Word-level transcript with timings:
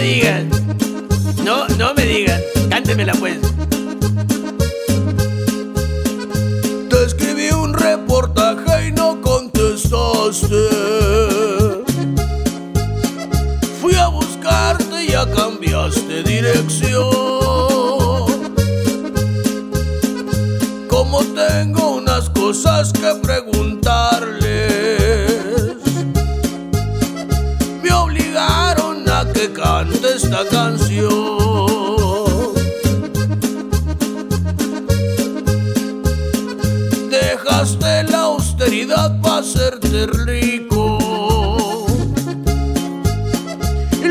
digan. 0.00 0.48
No, 1.44 1.66
no 1.68 1.94
me 1.94 2.04
digan. 2.04 2.40
Cántemela 2.70 3.12
pues. 3.14 3.38
Te 6.88 7.04
escribí 7.04 7.50
un 7.50 7.74
reportaje 7.74 8.88
y 8.88 8.92
no 8.92 9.20
contestaste. 9.20 10.56
Fui 13.80 13.94
a 13.94 14.08
buscarte 14.08 15.04
y 15.04 15.08
ya 15.08 15.30
cambiaste 15.30 16.22
dirección. 16.22 17.10
Como 20.88 21.24
tengo 21.34 21.96
unas 21.96 22.30
cosas 22.30 22.92
que 22.92 23.14
preguntarles, 23.22 24.11
que 29.42 29.52
cante 29.52 30.14
esta 30.14 30.46
canción. 30.46 31.10
Dejaste 37.10 38.04
la 38.04 38.20
austeridad 38.20 39.20
para 39.20 39.38
hacerte 39.38 40.06
rico. 40.26 40.98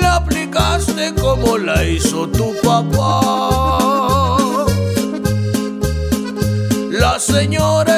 La 0.00 0.16
aplicaste 0.16 1.14
como 1.14 1.58
la 1.58 1.84
hizo 1.84 2.26
tu 2.28 2.54
papá. 2.62 4.66
La 6.90 7.20
señora 7.20 7.91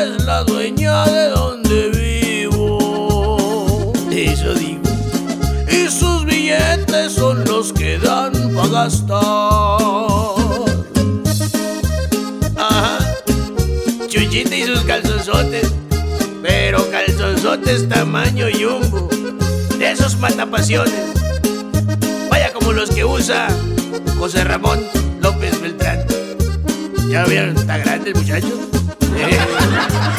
son 7.65 7.69
los 7.69 7.73
que 7.73 7.99
dan 7.99 8.33
para 8.55 8.69
gastar. 8.69 9.21
Ajá. 12.57 12.99
Chuchita 14.09 14.57
y 14.57 14.65
sus 14.65 14.81
calzonzotes. 14.81 15.73
Pero 16.43 16.91
calzonzotes 16.91 17.89
tamaño 17.89 18.47
jumbo. 18.53 19.09
De 19.79 19.91
esos 19.91 20.19
matapasiones. 20.19 21.13
Vaya 22.31 22.53
como 22.53 22.73
los 22.73 22.91
que 22.91 23.05
usa 23.05 23.49
José 24.19 24.45
Ramón 24.45 24.81
López 25.21 25.61
Beltrán. 25.61 26.05
¿Ya 27.09 27.25
vieron? 27.25 27.57
Está 27.57 27.79
grande 27.79 28.11
el 28.11 28.17
muchacho. 28.17 28.59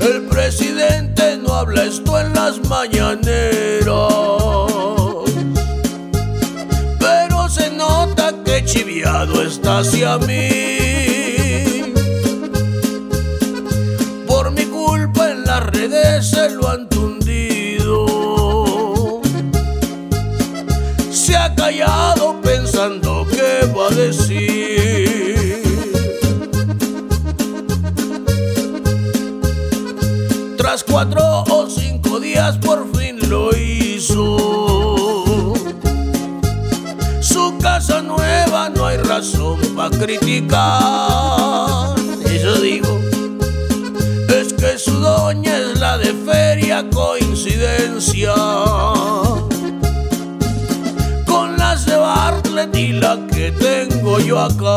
El 0.00 0.22
presidente 0.24 1.38
no 1.38 1.54
habla 1.54 1.84
esto 1.84 2.18
en 2.20 2.32
las 2.34 2.60
mañaneras. 2.68 3.57
Hacia 9.68 10.18
mí. 10.18 11.92
Por 14.26 14.50
mi 14.50 14.64
culpa 14.64 15.30
en 15.30 15.44
las 15.44 15.66
redes 15.66 16.30
se 16.30 16.50
lo 16.50 16.68
han 16.68 16.88
tundido. 16.88 18.06
Se 21.10 21.36
ha 21.36 21.54
callado 21.54 22.40
pensando 22.40 23.26
qué 23.30 23.70
va 23.76 23.88
a 23.88 23.94
decir. 23.94 25.62
Tras 30.56 30.82
cuatro 30.84 31.44
o 31.50 31.68
cinco 31.68 32.18
días 32.20 32.56
por 32.58 32.86
fin 32.96 33.18
lo 33.28 33.54
hizo. 33.56 34.67
Para 40.08 40.18
criticar. 40.18 41.94
Eso 42.24 42.60
digo. 42.60 42.98
Es 44.28 44.52
que 44.52 44.78
su 44.78 44.92
doña 44.92 45.56
es 45.56 45.78
la 45.78 45.98
de 45.98 46.14
feria 46.24 46.84
coincidencia. 46.90 48.34
Con 51.26 51.56
las 51.56 51.84
de 51.86 51.96
Bartlett 51.96 52.76
y 52.76 52.92
la 52.92 53.18
que 53.30 53.52
tengo 53.52 54.20
yo 54.20 54.38
acá. 54.38 54.76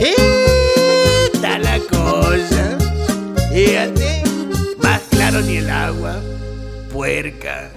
Está 0.00 1.58
la 1.58 1.78
cosa. 1.78 2.78
Fíjate. 3.52 4.22
Más 4.82 5.00
claro 5.10 5.40
ni 5.42 5.56
el 5.58 5.70
agua. 5.70 6.16
Puerca. 6.92 7.70